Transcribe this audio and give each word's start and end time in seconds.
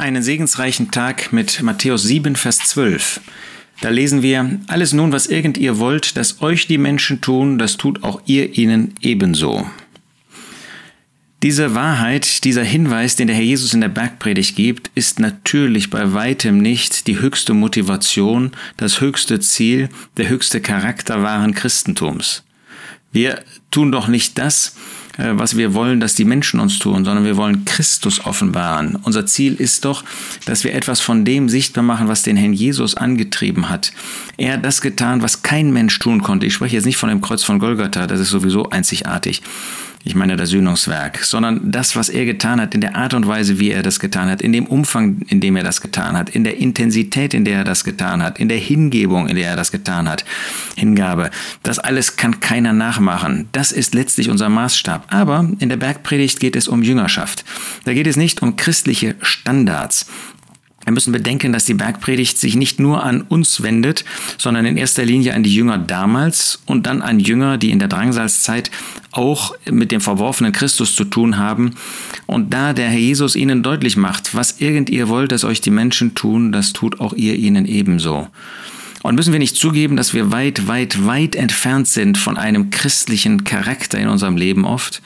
einen 0.00 0.22
segensreichen 0.22 0.90
Tag 0.90 1.32
mit 1.32 1.62
Matthäus 1.62 2.02
7, 2.02 2.34
Vers 2.34 2.58
12. 2.58 3.20
Da 3.80 3.90
lesen 3.90 4.22
wir, 4.22 4.58
alles 4.66 4.92
nun, 4.92 5.12
was 5.12 5.26
irgend 5.26 5.56
ihr 5.58 5.78
wollt, 5.78 6.16
dass 6.16 6.42
euch 6.42 6.66
die 6.66 6.78
Menschen 6.78 7.20
tun, 7.20 7.58
das 7.58 7.76
tut 7.76 8.02
auch 8.02 8.20
ihr 8.26 8.58
ihnen 8.58 8.94
ebenso. 9.00 9.66
Diese 11.42 11.74
Wahrheit, 11.74 12.44
dieser 12.44 12.64
Hinweis, 12.64 13.16
den 13.16 13.28
der 13.28 13.36
Herr 13.36 13.44
Jesus 13.44 13.72
in 13.72 13.80
der 13.80 13.88
Bergpredigt 13.88 14.56
gibt, 14.56 14.90
ist 14.94 15.18
natürlich 15.18 15.88
bei 15.88 16.12
weitem 16.12 16.58
nicht 16.58 17.06
die 17.06 17.18
höchste 17.18 17.54
Motivation, 17.54 18.52
das 18.76 19.00
höchste 19.00 19.40
Ziel, 19.40 19.88
der 20.18 20.28
höchste 20.28 20.60
Charakter 20.60 21.22
wahren 21.22 21.54
Christentums. 21.54 22.42
Wir 23.12 23.42
tun 23.70 23.90
doch 23.90 24.08
nicht 24.08 24.36
das, 24.36 24.76
was 25.34 25.56
wir 25.56 25.74
wollen, 25.74 26.00
dass 26.00 26.14
die 26.14 26.24
Menschen 26.24 26.60
uns 26.60 26.78
tun, 26.78 27.04
sondern 27.04 27.24
wir 27.24 27.36
wollen 27.36 27.64
Christus 27.64 28.24
offenbaren. 28.24 28.96
Unser 29.02 29.26
Ziel 29.26 29.54
ist 29.54 29.84
doch, 29.84 30.04
dass 30.46 30.64
wir 30.64 30.74
etwas 30.74 31.00
von 31.00 31.24
dem 31.24 31.48
sichtbar 31.48 31.84
machen, 31.84 32.08
was 32.08 32.22
den 32.22 32.36
Herrn 32.36 32.52
Jesus 32.52 32.94
angetrieben 32.96 33.68
hat. 33.68 33.92
Er 34.36 34.54
hat 34.54 34.64
das 34.64 34.80
getan, 34.80 35.22
was 35.22 35.42
kein 35.42 35.72
Mensch 35.72 35.98
tun 35.98 36.22
konnte. 36.22 36.46
Ich 36.46 36.54
spreche 36.54 36.76
jetzt 36.76 36.86
nicht 36.86 36.96
von 36.96 37.08
dem 37.08 37.20
Kreuz 37.20 37.42
von 37.42 37.58
Golgatha, 37.58 38.06
das 38.06 38.20
ist 38.20 38.30
sowieso 38.30 38.70
einzigartig 38.70 39.42
ich 40.02 40.14
meine 40.14 40.36
das 40.36 40.48
Sühnungswerk, 40.48 41.24
sondern 41.24 41.70
das, 41.70 41.94
was 41.94 42.08
er 42.08 42.24
getan 42.24 42.60
hat, 42.60 42.74
in 42.74 42.80
der 42.80 42.96
Art 42.96 43.12
und 43.12 43.26
Weise, 43.26 43.58
wie 43.58 43.70
er 43.70 43.82
das 43.82 44.00
getan 44.00 44.30
hat, 44.30 44.40
in 44.40 44.52
dem 44.52 44.66
Umfang, 44.66 45.20
in 45.28 45.40
dem 45.40 45.56
er 45.56 45.62
das 45.62 45.82
getan 45.82 46.16
hat, 46.16 46.30
in 46.30 46.42
der 46.42 46.56
Intensität, 46.56 47.34
in 47.34 47.44
der 47.44 47.58
er 47.58 47.64
das 47.64 47.84
getan 47.84 48.22
hat, 48.22 48.38
in 48.38 48.48
der 48.48 48.56
Hingebung, 48.56 49.28
in 49.28 49.36
der 49.36 49.50
er 49.50 49.56
das 49.56 49.70
getan 49.70 50.08
hat, 50.08 50.24
Hingabe, 50.76 51.30
das 51.62 51.78
alles 51.78 52.16
kann 52.16 52.40
keiner 52.40 52.72
nachmachen. 52.72 53.48
Das 53.52 53.72
ist 53.72 53.94
letztlich 53.94 54.30
unser 54.30 54.48
Maßstab. 54.48 55.12
Aber 55.12 55.50
in 55.58 55.68
der 55.68 55.76
Bergpredigt 55.76 56.40
geht 56.40 56.56
es 56.56 56.66
um 56.66 56.82
Jüngerschaft. 56.82 57.44
Da 57.84 57.92
geht 57.92 58.06
es 58.06 58.16
nicht 58.16 58.42
um 58.42 58.56
christliche 58.56 59.16
Standards. 59.20 60.06
Wir 60.84 60.92
müssen 60.92 61.12
bedenken, 61.12 61.52
dass 61.52 61.66
die 61.66 61.74
Bergpredigt 61.74 62.38
sich 62.38 62.56
nicht 62.56 62.80
nur 62.80 63.04
an 63.04 63.20
uns 63.22 63.62
wendet, 63.62 64.04
sondern 64.38 64.64
in 64.64 64.76
erster 64.78 65.04
Linie 65.04 65.34
an 65.34 65.42
die 65.42 65.54
Jünger 65.54 65.76
damals 65.76 66.62
und 66.64 66.86
dann 66.86 67.02
an 67.02 67.20
Jünger, 67.20 67.58
die 67.58 67.70
in 67.70 67.78
der 67.78 67.88
Drangsalzzeit 67.88 68.70
auch 69.12 69.54
mit 69.70 69.92
dem 69.92 70.00
verworfenen 70.00 70.52
Christus 70.52 70.94
zu 70.94 71.04
tun 71.04 71.36
haben. 71.36 71.74
Und 72.26 72.54
da 72.54 72.72
der 72.72 72.88
Herr 72.88 72.98
Jesus 72.98 73.36
ihnen 73.36 73.62
deutlich 73.62 73.96
macht, 73.96 74.34
was 74.34 74.60
irgend 74.60 74.88
ihr 74.88 75.08
wollt, 75.08 75.32
dass 75.32 75.44
euch 75.44 75.60
die 75.60 75.70
Menschen 75.70 76.14
tun, 76.14 76.50
das 76.50 76.72
tut 76.72 76.98
auch 76.98 77.12
ihr 77.12 77.34
ihnen 77.34 77.66
ebenso. 77.66 78.28
Und 79.02 79.14
müssen 79.14 79.32
wir 79.32 79.38
nicht 79.38 79.56
zugeben, 79.56 79.96
dass 79.96 80.14
wir 80.14 80.32
weit, 80.32 80.66
weit, 80.66 81.06
weit 81.06 81.34
entfernt 81.34 81.88
sind 81.88 82.18
von 82.18 82.36
einem 82.36 82.70
christlichen 82.70 83.44
Charakter 83.44 83.98
in 83.98 84.08
unserem 84.08 84.36
Leben 84.36 84.64
oft? 84.64 85.02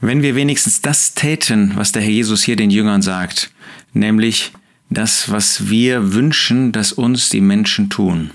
Wenn 0.00 0.22
wir 0.22 0.34
wenigstens 0.34 0.80
das 0.80 1.14
täten, 1.14 1.72
was 1.74 1.92
der 1.92 2.02
Herr 2.02 2.10
Jesus 2.10 2.42
hier 2.42 2.56
den 2.56 2.70
Jüngern 2.70 3.02
sagt, 3.02 3.50
nämlich 3.92 4.52
das, 4.90 5.30
was 5.30 5.70
wir 5.70 6.12
wünschen, 6.12 6.72
dass 6.72 6.92
uns 6.92 7.28
die 7.28 7.40
Menschen 7.40 7.88
tun, 7.90 8.32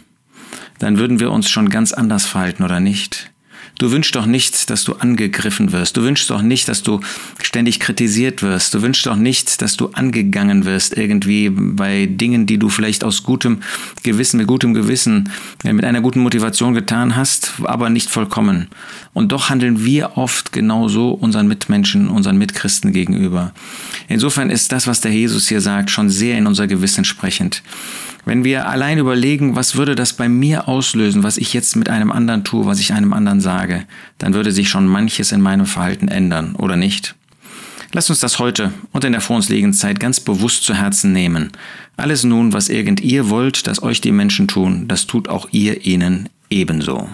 dann 0.80 0.98
würden 0.98 1.20
wir 1.20 1.32
uns 1.32 1.50
schon 1.50 1.70
ganz 1.70 1.94
anders 1.94 2.26
verhalten, 2.26 2.64
oder 2.64 2.80
nicht? 2.80 3.32
Du 3.78 3.92
wünschst 3.92 4.16
doch 4.16 4.26
nicht, 4.26 4.70
dass 4.70 4.86
du 4.86 4.94
angegriffen 4.94 5.72
wirst. 5.74 5.98
Du 5.98 6.04
wünschst 6.04 6.30
doch 6.30 6.42
nicht, 6.42 6.68
dass 6.68 6.82
du 6.82 7.02
ständig 7.42 7.80
kritisiert 7.80 8.42
wirst. 8.42 8.74
Du 8.74 8.82
wünschst 8.82 9.06
doch 9.06 9.18
nicht, 9.18 9.62
dass 9.62 9.76
du 9.76 9.88
angegangen 9.88 10.64
wirst 10.64 10.96
irgendwie 10.96 11.50
bei 11.50 12.06
Dingen, 12.06 12.46
die 12.46 12.58
du 12.58 12.70
vielleicht 12.70 13.04
aus 13.04 13.24
gutem 13.24 13.60
Gewissen, 14.04 14.38
mit 14.38 14.48
gutem 14.48 14.74
Gewissen, 14.74 15.30
mit 15.64 15.84
einer 15.84 16.02
guten 16.02 16.22
Motivation 16.22 16.74
getan 16.74 17.16
hast, 17.16 17.54
aber 17.64 17.90
nicht 17.90 18.10
vollkommen. 18.10 18.68
Und 19.14 19.32
doch 19.32 19.50
handeln 19.50 19.84
wir 19.84 20.18
oft 20.18 20.54
genauso 20.54 21.12
unseren 21.12 21.48
Mitmenschen, 21.48 22.08
unseren 22.08 22.38
Mitchristen 22.38 22.94
gegenüber. 22.94 23.52
Insofern 24.08 24.50
ist 24.50 24.72
das, 24.72 24.88
was 24.88 25.02
der 25.02 25.12
Jesus 25.12 25.50
hier 25.50 25.62
sagt, 25.62 25.90
schon 25.90 26.10
sehr 26.10 26.38
in 26.38 26.48
unser 26.48 26.68
Gewissen 26.68 27.04
sprechend. 27.04 27.62
Wenn 28.26 28.44
wir 28.44 28.68
allein 28.68 28.98
überlegen, 28.98 29.56
was 29.56 29.76
würde 29.76 29.94
das 29.94 30.14
bei 30.14 30.28
mir 30.28 30.68
auslösen, 30.68 31.22
was 31.22 31.38
ich 31.38 31.54
jetzt 31.54 31.76
mit 31.76 31.90
einem 31.90 32.12
anderen 32.12 32.44
tue, 32.44 32.66
was 32.66 32.80
ich 32.80 32.92
einem 32.92 33.14
anderen 33.14 33.40
sage, 33.40 33.86
dann 34.18 34.34
würde 34.34 34.52
sich 34.52 34.68
schon 34.68 34.88
manches 34.88 35.32
in 35.32 35.42
meinem 35.42 35.68
Verhalten 35.68 36.08
ändern, 36.08 36.56
oder 36.56 36.76
nicht? 36.76 37.16
Lasst 37.94 38.10
uns 38.10 38.20
das 38.20 38.40
heute 38.40 38.74
und 38.92 39.06
in 39.06 39.12
der 39.12 39.22
vor 39.22 39.36
uns 39.36 39.48
liegenden 39.48 39.78
Zeit 39.78 40.00
ganz 40.00 40.20
bewusst 40.20 40.64
zu 40.64 40.74
Herzen 40.74 41.14
nehmen. 41.14 41.52
Alles 41.98 42.24
nun, 42.24 42.52
was 42.52 42.68
irgend 42.68 43.00
ihr 43.00 43.30
wollt, 43.30 43.68
dass 43.68 43.84
euch 43.84 44.02
die 44.02 44.12
Menschen 44.12 44.48
tun, 44.48 44.88
das 44.88 45.06
tut 45.06 45.30
auch 45.30 45.48
ihr 45.52 45.86
ihnen 45.86 46.28
ebenso. 46.50 47.10